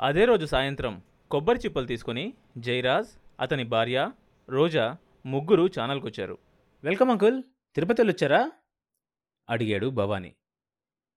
[0.00, 3.08] అదే రోజు సాయంత్రం కొబ్బరి చిప్పలు తీసుకొని జయరాజ్
[3.40, 4.10] అతని భార్య
[4.48, 6.38] రోజా ముగ్గురు ఛానల్కి వచ్చారు
[6.84, 7.42] వెల్కమ్ అంకుల్
[7.74, 8.52] తిరుపతి వచ్చారా
[9.50, 10.34] అడిగాడు భవానీ.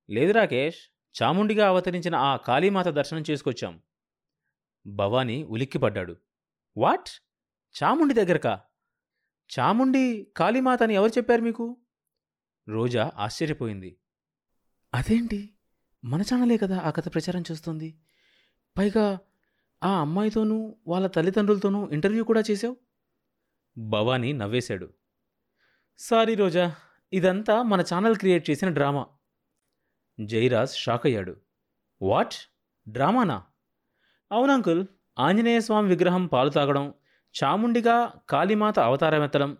[0.09, 0.77] లేదు రాకేష్
[1.23, 3.81] చాముండిగా అవతరించిన ఆ కాళీమాత దర్శనం చేసుకొచ్చాం.
[4.87, 6.17] భవానీ ఉలిక్కిపడ్డాడు.
[6.77, 7.09] వాట్?
[7.83, 8.61] చాముండి దగ్గరకా?
[9.59, 11.77] చాముండి కాళీమాత అని ఎవరు చెప్పారు మీకు?
[12.69, 13.97] రోజా ఆశ్చర్యపోయింది.
[14.93, 15.53] అదేంటి?
[16.03, 17.97] మన ఛానలే కదా ఆ కథ ప్రచారం చేస్తుంది.
[18.77, 19.19] పైగా
[19.83, 22.77] ఆ అమ్మాయితోనూ వాళ్ళ తల్లిదండ్రులతోనూ ఇంటర్వ్యూ కూడా చేశావు?
[23.77, 24.89] భవానీ నవ్వేశాడు.
[25.97, 26.75] సారీ రోజా
[27.13, 29.05] ఇదంతా మన ఛానల్ క్రియేట్ చేసిన డ్రామా.
[30.25, 31.35] జైరాజ్ షాక్ అయ్యాడు
[32.01, 32.33] వాట్?
[32.89, 33.43] డ్రామానా?
[34.31, 34.87] అవును అంకుల్
[35.19, 36.93] ఆంజనేయ స్వామి విగ్రహం పాలు తాగడం
[37.43, 39.57] చాముండిగా కాళీమాత అవతారమెత్తడం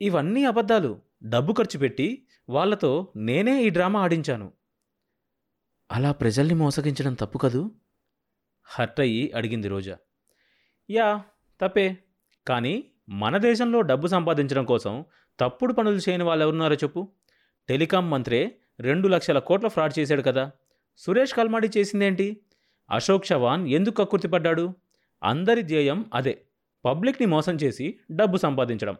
[0.00, 1.00] ఇవన్నీ అబద్ధాలు.
[1.22, 4.52] డబ్బు ఖర్చు పెట్టి వాళ్ళతో నేనే ఈ డ్రామా ఆడించాను.
[5.92, 7.70] అలా ప్రజల్ని మోసగించడం తప్పు కదూ?
[8.64, 9.96] హర్ట్ అయ్యి అడిగింది రోజా.
[10.90, 11.22] యా
[11.60, 11.96] తప్పే.
[12.46, 15.04] కానీ మన దేశంలో డబ్బు సంపాదించడం కోసం
[15.40, 17.08] తప్పుడు పనులు చేయని వాళ్ళు ఎవరున్నారో చెప్పు.
[17.68, 20.50] టెలికాం మంత్రే రెండు లక్షల కోట్ల ఫ్రాడ్ చేశాడు కదా.
[20.96, 22.40] సురేష్ కల్మాడి చేసిందేంటి?
[22.90, 24.74] అశోక్ చవాన్ ఎందుకు కక్కుర్తిపడ్డాడు
[25.22, 26.42] అందరి ధ్యేయం అదే.
[26.84, 28.96] పబ్లిక్ని మోసం చేసి డబ్బు సంపాదించడం.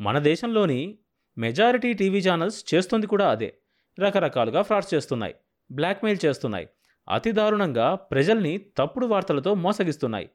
[0.00, 0.98] మన దేశంలోని
[1.38, 3.54] మెజారిటీ టీవీ ఛానల్స్ చేస్తుంది కూడా అదే.
[4.00, 5.34] రకరకాలుగా ఫ్రాడ్స్ చేస్తున్నాయి.
[5.72, 6.68] బ్లాక్మెయిల్ చేస్తున్నాయి.
[7.08, 10.30] అతి దారుణంగా ప్రజల్ని తప్పుడు వార్తలతో మోసగిస్తున్నాయి.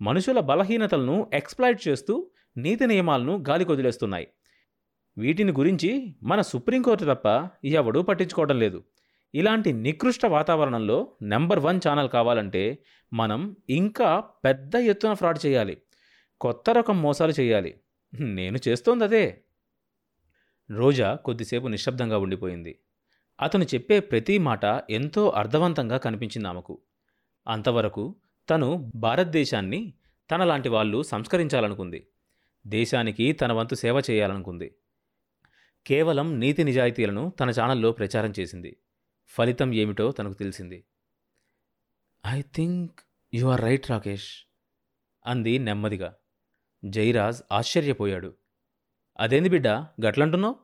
[0.00, 4.28] మనుషుల బలహీనతలను ఎక్స్ప్లాయిట్ చేస్తూ నీతి నియమాలను గాలి కొదిలేస్తున్నాయి
[5.18, 8.84] వీటిని గురించి మన సుప్రీంకోర్టు తప్ప ఎవడూ పట్టించుకోవడం లేదు.
[9.34, 12.78] ఇలాంటి నికృష్ట వాతావరణంలో నెంబర్ వన్ ఛానల్ కావాలంటే
[13.12, 15.82] మనం ఇంకా పెద్ద ఎత్తున ఫ్రాడ్ చేయాలి.
[16.40, 17.80] కొత్త రకం మోసాలు చేయాలి.
[18.20, 19.42] నేను చేస్తోంది అదే.
[20.70, 22.78] రోజా కొద్దిసేపు నిశ్శబ్దంగా ఉండిపోయింది.
[23.42, 26.80] అతను చెప్పే ప్రతి మాట ఎంతో అర్థవంతంగా కనిపించింది ఆమెకు.
[27.48, 28.16] అంతవరకు
[28.50, 29.94] తను భారతదేశాన్ని
[30.30, 32.06] తనలాంటి వాళ్ళు సంస్కరించాలనుకుంది.
[32.66, 34.74] దేశానికి తన వంతు సేవ చేయాలనుకుంది.
[35.86, 38.76] కేవలం నీతి నిజాయితీలను తన ఛానల్లో ప్రచారం చేసింది.
[39.26, 40.84] ఫలితం ఏమిటో తనకు తెలిసింది.
[42.26, 43.00] I think
[43.34, 44.30] you are right Rakesh
[45.26, 46.14] అంది నెమ్మదిగా.
[46.84, 48.34] జైరాజ్ ఆశ్చర్యపోయాడు.
[49.20, 49.68] అదేంది బిడ్డ
[50.06, 50.56] గట్లంటున్నావు?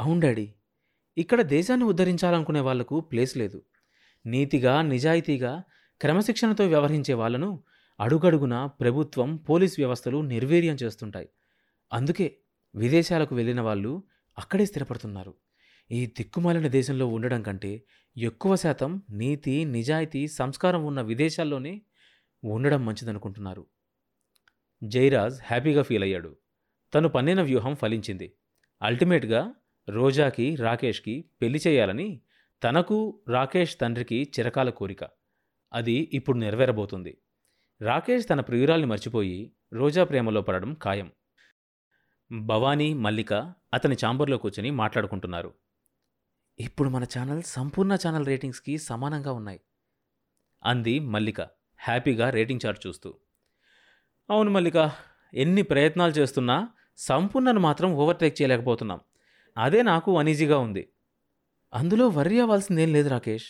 [0.00, 0.54] అవును డాడీ
[1.18, 3.62] ఇక్కడ దేశాన్ని ఉద్ధరించాలనుకునే వాళ్ళకు ప్లేస్ లేదు.
[4.26, 5.62] నీతిగా నిజాయితీగా
[6.00, 7.64] క్రమశిక్షణతో వ్యవహరించే వాళ్ళను
[8.00, 11.28] అడుగడుగున ప్రభుత్వం పోలీస్ వ్యవస్థలు నిర్వీర్యం చేస్తుంటాయి.
[11.92, 12.36] అందుకే
[12.74, 14.02] విదేశాలకు వెళ్ళిన వాళ్ళు
[14.38, 15.34] అక్కడే స్థిరపడుతున్నారు.
[15.90, 17.82] ఈ దిక్కుమాలిన దేశంలో ఉండడం కంటే
[18.16, 21.82] ఎక్కువ శాతం నీతి నిజాయితీ సంస్కారం ఉన్న విదేశాల్లోనే
[22.44, 23.66] ఉండడం మంచిదనుకుంటున్నారు.
[24.84, 26.36] జైరాజ్ హ్యాపీగా ఫీల్ అయ్యాడు.
[26.94, 28.32] తను పన్నిన వ్యూహం ఫలించింది.
[28.82, 29.54] అల్టిమేట్గా
[29.88, 32.20] రోజాకి రాకేష్కి పెళ్ళి చేయాలని
[32.64, 35.04] తనకు రాకేష్ తండ్రికి చిరకాల కోరిక.
[35.72, 37.18] అది ఇప్పుడు నెరవేరబోతుంది.
[37.82, 41.12] రాకేష్ తన ప్రియురాల్ని మర్చిపోయి రోజా ప్రేమలో పడడం ఖాయం.
[42.32, 43.32] భవానీ మల్లిక
[43.74, 45.54] అతని చాంబర్లో కూర్చొని మాట్లాడుకుంటున్నారు.
[46.60, 49.60] ఇప్పుడు మన ఛానల్ సంపూర్ణ ఛానల్ రేటింగ్స్కి సమానంగా ఉన్నాయి.
[50.64, 51.40] అంది మల్లిక
[51.78, 53.14] హ్యాపీగా రేటింగ్ చార్ట్ చూస్తూ.
[54.30, 54.92] అవును మల్లిక
[55.34, 59.00] ఎన్ని ప్రయత్నాలు చేస్తున్నా సంపూర్ణను మాత్రం ఓవర్టేక్ చేయలేకపోతున్నాం.
[59.58, 60.88] అదే నాకు అనీజీగా ఉంది.
[61.74, 63.46] అందులో వర్రీ అవ్వాల్సిందేం లేదు రాకేష్.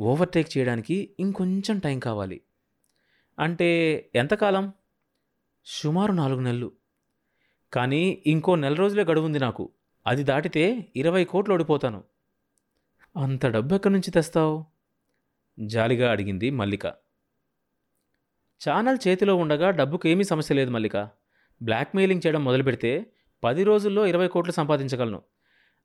[0.00, 2.40] ఓవర్టేక్ చేయడానికి ఇంకొంచెం టైం కావాలి.
[3.38, 4.72] అంటే ఎంతకాలం
[5.64, 6.72] సుమారు నాలుగు నెలలు.
[7.72, 9.70] కానీ ఇంకో నెల రోజులే గడువుంది నాకు.
[10.06, 12.04] అది దాటితే ఇరవై కోట్లు ఓడిపోతాను.
[13.16, 14.64] అంత డబ్బు ఎక్కడి నుంచి తెస్తావు?
[15.60, 16.86] జాలిగా అడిగింది మల్లిక.
[18.68, 20.96] ఛానల్ చేతిలో ఉండగా డబ్బుకేమీ సమస్య లేదు మల్లిక.
[21.62, 23.12] బ్లాక్మెయిలింగ్ చేయడం మొదలు పెడితే
[23.44, 25.22] పది రోజుల్లో ఇరవై కోట్లు సంపాదించగలను.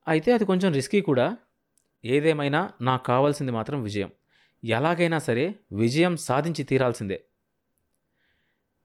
[0.08, 1.38] అయితే అది కొంచెం రిస్కీ కూడా.
[2.06, 4.12] ఏదేమైనా నాకు కావాల్సింది మాత్రం విజయం.
[4.64, 7.26] ఎలాగైనా సరే విజయం సాధించి తీరాల్సిందే.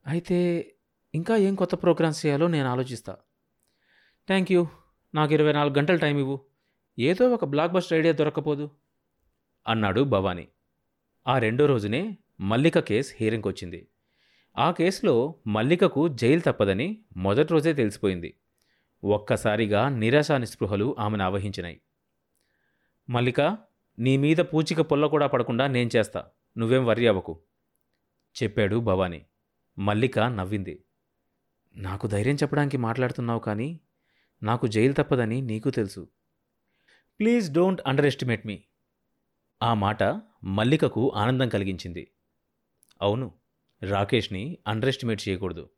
[0.07, 0.69] అయితే
[1.15, 3.17] ఇంకా ఏం కొత్త ప్రోగ్రామ్స్ చేయాలో నేను ఆలోచిస్తా.
[4.27, 4.67] Thank you.
[5.15, 6.41] నాకు ఇరవై నాలుగు గంటల టైం ఇవ్వు.
[6.99, 8.71] ఏదో ఒక బ్లాక్ బస్టర్ ఐడియా దొరకపోదు
[9.67, 10.47] అన్నాడు భవానీ.
[11.27, 13.87] ఆ రెండో రోజునే మల్లిక కేస్ హీరింగ్కి వచ్చింది
[14.57, 18.33] ఆ కేసులో మల్లికకు జైలు తప్పదని మొదటి రోజే తెలిసిపోయింది.
[19.03, 21.81] ఒక్కసారిగా నిరాశ నిస్పృహలు ఆమెను ఆవహించినాయి
[23.09, 23.57] మల్లిక
[23.99, 26.25] నీ మీద పూచిక పొల్ల కూడా పడకుండా నేను చేస్తా.
[26.57, 27.41] నువ్వేం వర్రీ అవ్వకు.
[28.43, 29.25] చెప్పాడు భవానీ.
[29.79, 30.83] మల్లిక నవ్వింది.
[31.75, 33.79] నాకు ధైర్యం చెప్పడానికి మాట్లాడుతున్నావు కానీ
[34.43, 36.09] నాకు జైలు తప్పదని నీకు తెలుసు.
[37.19, 38.63] Please don't underestimate me.
[39.63, 40.03] ఆ మాట
[40.43, 42.11] మల్లికకు ఆనందం కలిగించింది.
[43.01, 43.33] అవును
[43.83, 45.69] రాకేష్ని అండర్ ఎస్టిమేట్ చేయకూడదు.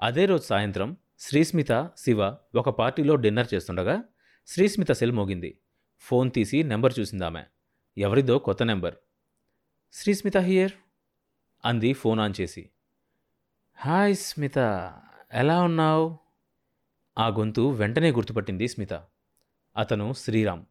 [0.00, 4.02] అదే రోజు సాయంత్రం శ్రీస్మిత శివ ఒక పార్టీలో డిన్నర్ చేస్తుండగా
[4.46, 5.58] శ్రీస్మిత సెల్ మోగింది.
[6.00, 7.42] ఫోన్ తీసి నెంబర్ చూసిందామె.
[7.98, 8.94] ఎవరిదో కొత్త నెంబర్.
[9.92, 10.72] శ్రీస్మిత హియర్?
[11.64, 12.70] అంది ఫోన్ ఆన్ చేసి.
[13.74, 14.58] హాయ్ స్మిత
[15.32, 16.18] ఎలా ఉన్నావు?
[17.18, 18.92] ఆ గొంతు వెంటనే గుర్తుపట్టింది స్మిత.
[19.76, 20.64] అతను శ్రీరామ్.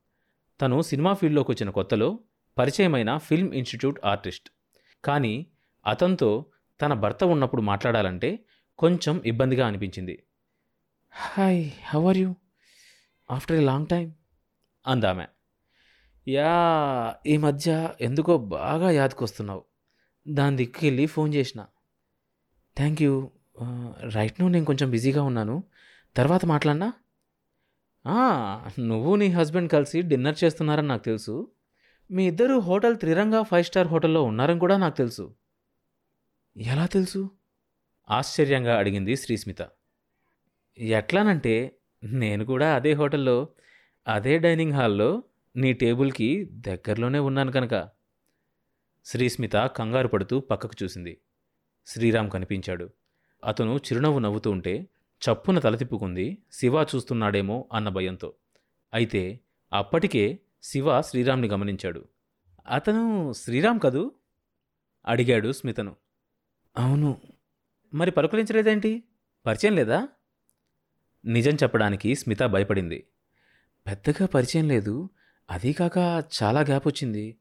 [0.61, 2.19] తను సినిమా ఫీల్డ్లోకి వచ్చిన కొత్తలో
[2.57, 4.49] పరిచయమైన ఫిల్మ్ ఇన్స్టిట్యూట్ ఆర్టిస్ట్.
[5.05, 5.47] కానీ
[5.87, 6.45] అతనితో
[6.81, 8.45] తన భర్త ఉన్నప్పుడు మాట్లాడాలంటే
[8.77, 10.23] కొంచెం ఇబ్బందిగా అనిపించింది.
[11.11, 12.35] Hi how are you
[13.31, 14.15] after a long time
[14.87, 15.25] అందామె.
[16.27, 19.63] యా ఈ మధ్య ఎందుకో బాగా యాదకొస్తున్నావు.
[20.27, 21.65] దాని దిక్కుకెళ్ళి ఫోన్ చేసిన.
[22.77, 23.31] థ్యాంక్ యూ
[24.13, 25.63] రైట్ నో నేను కొంచెం బిజీగా ఉన్నాను.
[26.15, 26.93] తర్వాత మాట్లాడినా?
[28.07, 31.51] "ఆ, నువ్వు నీ హస్బెండ్ కలిసి డిన్నర్ చేస్తున్నారని నాకు తెలుసు.
[32.11, 35.35] మీ ఇద్దరు హోటల్ త్రిరంగా ఫైవ్ స్టార్ హోటల్లో ఉన్నారని కూడా నాకు తెలుసు.
[36.57, 37.31] ఎలా తెలుసు?
[38.09, 39.61] ఆశ్చర్యంగా అడిగింది శ్రీస్మిత.
[40.77, 43.49] ఎట్లానంటే నేను కూడా అదే హోటల్లో
[44.07, 45.23] అదే డైనింగ్ హాల్లో
[45.55, 47.89] నీ టేబుల్కి దగ్గరలోనే ఉన్నాను కనుక.
[49.05, 51.21] శ్రీస్మిత కంగారు పడుతూ పక్కకు చూసింది.
[51.87, 52.89] శ్రీరామ్ కనిపించాడు.
[53.45, 54.87] అతను చిరునవ్వు నవ్వుతూ ఉంటే
[55.21, 58.33] చప్పున తల తిప్పుకుంది శివ చూస్తున్నాడేమో అన్న భయంతో.
[58.93, 59.39] అయితే
[59.73, 62.07] అప్పటికే శివ శ్రీరామ్ని గమనించాడు.
[62.67, 64.11] అతను శ్రీరామ్ కదూ?
[65.05, 65.95] అడిగాడు స్మితను.
[66.77, 67.21] అవును.
[67.93, 69.03] మరి పలుకరించలేదేంటి
[69.45, 70.07] పరిచయం లేదా?
[71.25, 73.05] నిజం చెప్పడానికి స్మిత భయపడింది.
[73.87, 75.09] పెద్దగా పరిచయం లేదు.
[75.49, 77.37] అదీకాక చాలా గ్యాప్ వచ్చింది.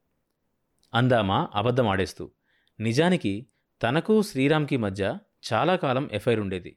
[0.95, 2.31] అందామా అబద్ధం ఆడేస్తూ
[2.81, 3.47] నిజానికి
[3.83, 5.19] తనకు శ్రీరామ్కి మధ్య
[5.53, 6.77] చాలా కాలం ఎఫైర్ ఉండేది.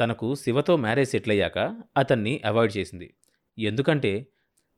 [0.00, 3.14] తనకు శివతో మ్యారేజ్ సెటిల్ అయ్యాక అతన్ని అవాయిడ్ చేసింది.
[3.58, 4.26] ఎందుకంటే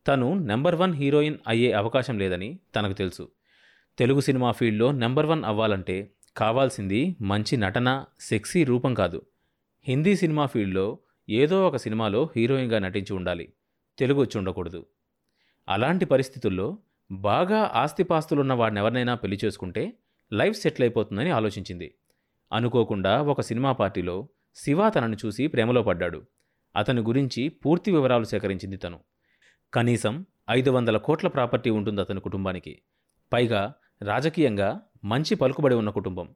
[0.07, 3.33] తను నెంబర్ వన్ హీరోయిన్ అయ్యే అవకాశం లేదని తనకు తెలుసు.
[3.99, 9.23] తెలుగు సినిమా ఫీల్డ్లో నెంబర్ వన్ అవ్వాలంటే కావాల్సింది మంచి నటన సెక్సీ రూపం కాదు.
[9.83, 10.99] హిందీ సినిమా ఫీల్డ్లో
[11.29, 13.53] ఏదో ఒక సినిమాలో హీరోయిన్గా నటించి ఉండాలి.
[13.99, 14.87] తెలుగు వచ్చి ఉండకూడదు
[15.69, 16.79] అలాంటి పరిస్థితుల్లో
[17.13, 19.93] బాగా ఆస్తిపాస్తులున్న వాడినెవరినైనా పెళ్ళి చేసుకుంటే
[20.33, 21.95] లైఫ్ సెటిల్ అయిపోతుందని ఆలోచించింది.
[22.53, 26.23] అనుకోకుండా ఒక సినిమా పార్టీలో శివ తనను చూసి ప్రేమలో పడ్డాడు.
[26.77, 29.01] అతని గురించి పూర్తి వివరాలు సేకరించింది తను.
[29.75, 32.83] కనీసం ఐదు వందల కోట్ల ప్రాపర్టీ ఉంటుంది అతని కుటుంబానికి.
[33.33, 36.35] పైగా రాజకీయంగా మంచి పలుకుబడి ఉన్న కుటుంబం.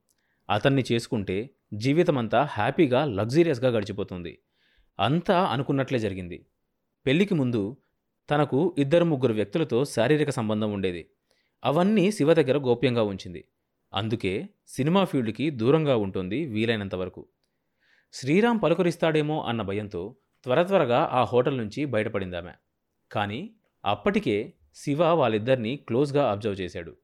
[0.50, 4.38] అతన్ని చేసుకుంటే జీవితమంతా హ్యాపీగా లగ్జీరియస్గా గడిచిపోతుంది.
[4.98, 6.46] అంతా అనుకున్నట్లే జరిగింది.
[7.06, 7.76] పెళ్ళికి ముందు
[8.30, 11.10] తనకు ఇద్దరు ముగ్గురు వ్యక్తులతో శారీరక సంబంధం ఉండేది.
[11.64, 13.44] అవన్నీ శివ దగ్గర గోప్యంగా ఉంచింది.
[13.94, 17.26] అందుకే సినిమా ఫీల్డ్కి దూరంగా ఉంటుంది వీలైనంత వరకు.
[18.12, 22.52] శ్రీరామ్ పలుకరిస్తాడేమో అన్న భయంతో త్వర త్వరగా ఆ హోటల్ నుంచి బయటపడిందామె
[23.12, 23.54] కానీ
[23.84, 26.96] అప్పటికే శివ వాళ్ళిద్దరినీ క్లోజ్గా అబ్జర్వ్ చేశాడు.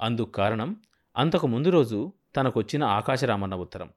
[0.00, 0.76] అందుకు కారణం
[1.16, 3.90] అంతకు ముందు రోజు తనకొచ్చిన ఆకాశరామన్న ఉత్తరం.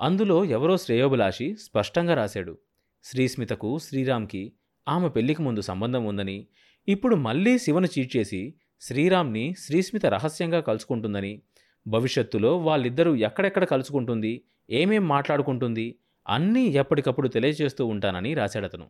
[0.00, 2.58] అందులో ఎవరో శ్రేయోభిలాషి స్పష్టంగా రాశాడు.
[3.02, 4.52] శ్రీస్మితకు శ్రీరామ్కి
[4.88, 6.46] ఆమె పెళ్ళికి ముందు సంబంధం ఉందని
[6.88, 11.42] ఇప్పుడు మళ్ళీ శివను చీట్ చేసి శ్రీరామ్ని శ్రీస్మిత రహస్యంగా కలుసుకుంటుందని
[11.86, 15.98] భవిష్యత్తులో వాళ్ళిద్దరూ ఎక్కడెక్కడ కలుసుకుంటుంది ఏమేం మాట్లాడుకుంటుంది
[16.28, 18.86] అన్నీ ఎప్పటికప్పుడు తెలియజేస్తూ ఉంటానని రాశాడతను.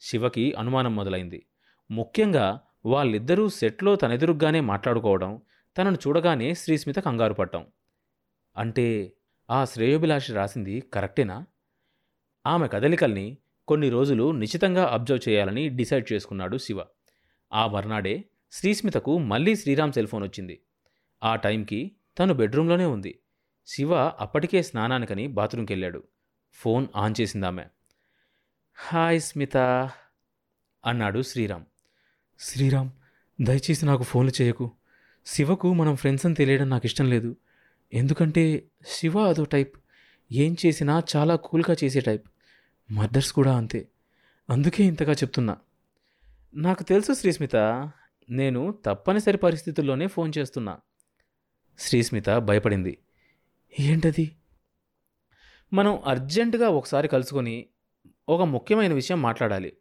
[0.00, 1.46] శివకి అనుమానం మొదలైంది.
[1.90, 5.40] ముఖ్యంగా వాళ్ళిద్దరూ సెట్లో తనెదురుగ్గానే మాట్లాడుకోవడం
[5.78, 7.66] తనను చూడగానే శ్రీస్మిత కంగారు పడ్డం
[8.56, 9.12] అంటే
[9.50, 11.46] ఆ శ్రేయోభిలాషి రాసింది కరెక్టేనా?
[12.46, 13.38] ఆమె కదలికల్ని
[13.68, 16.80] కొన్ని రోజులు నిశితంగా అబ్జర్వ్ చేయాలని డిసైడ్ చేసుకున్నాడు శివ.
[17.52, 20.60] ఆ మర్నాడే శ్రీస్మితకు మళ్ళీ శ్రీరామ్ సెల్ ఫోన్ వచ్చింది.
[21.22, 23.18] ఆ టైంకి తను బెడ్రూమ్లోనే ఉంది.
[23.66, 26.02] శివ అప్పటికే స్నానానికని బాత్రూంకి వెళ్ళాడు
[26.52, 27.64] ఫోన్ ఆన్ చేసిందామె.
[28.74, 29.56] హాయ్ స్మిత
[30.86, 31.64] అన్నాడు శ్రీరామ్.
[32.38, 32.90] శ్రీరామ్
[33.40, 34.72] దయచేసి నాకు ఫోన్లు చేయకు.
[35.26, 37.36] శివకు మనం ఫ్రెండ్స్ అని తెలియడం నాకు ఇష్టం లేదు.
[37.92, 39.76] ఎందుకంటే శివ అదో టైప్.
[40.32, 42.26] ఏం చేసినా చాలా కూల్గా చేసే టైప్.
[42.90, 43.88] మర్డర్స్ కూడా అంతే.
[44.50, 45.56] అందుకే ఇంతగా చెప్తున్నా.
[46.54, 47.56] నాకు తెలుసు శ్రీస్మిత
[48.30, 50.78] నేను తప్పనిసరి పరిస్థితుల్లోనే ఫోన్ చేస్తున్నా.
[51.78, 52.98] శ్రీస్మిత భయపడింది.
[53.80, 54.36] ఏంటది?
[55.72, 57.66] మనం అర్జెంటుగా ఒకసారి కలుసుకొని
[58.28, 59.72] ఒక ముఖ్యమైన విషయం మాట్లాడాలి.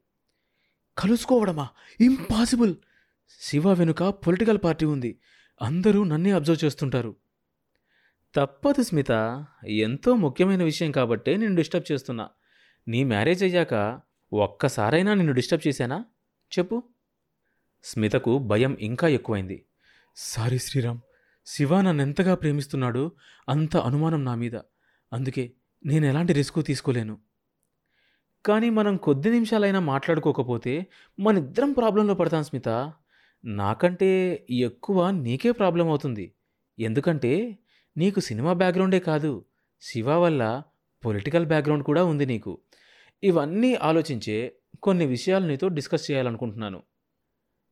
[0.97, 1.67] కలుసుకోవడమా?
[2.01, 2.75] ఇంపాసిబుల్!
[3.41, 5.19] శివ వెనుక పొలిటికల్ పార్టీ ఉంది.
[5.61, 7.15] అందరూ నన్నే అబ్జర్వ్ చేస్తుంటారు.
[8.35, 12.29] తప్పదు స్మిత ఎంతో ముఖ్యమైన విషయం కాబట్టే నేను డిస్టర్బ్ చేస్తున్నా.
[12.87, 14.01] నీ మ్యారేజ్ అయ్యాక
[14.33, 16.05] ఒక్కసారైనా నిన్ను డిస్టర్బ్ చేశానా?
[16.59, 16.83] చెప్పు.
[17.83, 19.65] స్మితకు భయం ఇంకా ఎక్కువైంది.
[20.15, 20.99] సారీ శ్రీరామ్
[21.45, 23.11] శివ నన్ను ఎంతగా ప్రేమిస్తున్నాడో
[23.49, 24.55] అంత అనుమానం నా మీద.
[25.13, 25.51] అందుకే
[25.85, 27.17] నేను ఎలాంటి రిస్క్ తీసుకోలేను.
[28.45, 30.87] కానీ మనం కొద్ది నిమిషాలైనా మాట్లాడుకోకపోతే
[31.19, 32.93] మనిద్దరం ప్రాబ్లంలో పడతాం స్మిత.
[33.45, 36.33] నాకంటే ఎక్కువ నీకే ప్రాబ్లం అవుతుంది.
[36.79, 37.57] ఎందుకంటే
[37.97, 39.45] నీకు సినిమా బ్యాక్గ్రౌండే కాదు.
[39.81, 40.63] శివ వల్ల
[41.05, 42.61] పొలిటికల్ బ్యాక్గ్రౌండ్ కూడా ఉంది నీకు.
[43.23, 46.83] ఇవన్నీ ఆలోచించే కొన్ని విషయాలు నీతో డిస్కస్ చేయాలనుకుంటున్నాను.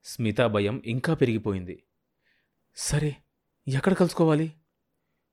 [0.04, 1.84] స్మిత భయం ఇంకా పెరిగిపోయింది.
[2.76, 3.16] సరే
[3.68, 4.54] ఎక్కడ కలుసుకోవాలి?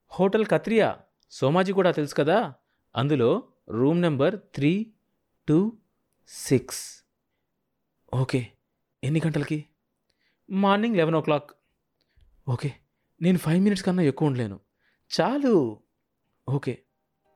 [0.08, 0.98] హోటల్ కత్రియా?
[1.30, 2.54] సోమాజీ కూడా తెలుసు కదా?
[2.96, 4.92] అందులో room number three
[5.48, 5.72] two
[6.28, 7.04] six.
[8.14, 8.46] Okay
[9.04, 9.64] ఎన్ని గంటలకి?
[10.50, 11.50] Morning eleven o'clock.
[12.48, 12.72] ఓకే
[13.22, 14.60] నేను ఫైవ్ మినిట్స్ కన్నా ఎక్కువ ఉండలేను.
[15.20, 15.80] చాలు.
[16.48, 16.82] ఓకే.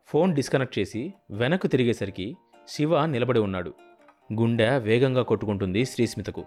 [0.06, 2.36] ఫోన్ డిస్కనెక్ట్ చేసి వెనక్కు తిరిగేసరికి
[2.68, 3.74] శివ నిలబడి ఉన్నాడు.
[4.32, 6.44] గుండె వేగంగా కొట్టుకుంటుంది శ్రీస్మితకు.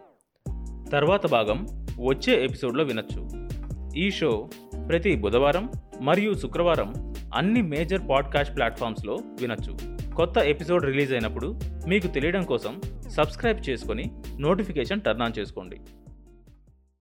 [0.91, 3.49] తర్వాత భాగం వచ్చే ఎపిసోడ్లో వినొచ్చు.
[3.95, 4.49] ఈ షో
[4.89, 5.69] ప్రతి బుధవారం
[6.01, 9.77] మరియు శుక్రవారం అన్ని మేజర్ పాడ్కాస్ట్ ప్లాట్ఫామ్స్లో వినొచ్చు.
[10.15, 15.79] కొత్త ఎపిసోడ్ రిలీజ్ అయినప్పుడు మీకు తెలియడం కోసం సబ్స్క్రైబ్ చేసుకొని నోటిఫికేషన్ టర్న్ ఆన్ చేసుకోండి.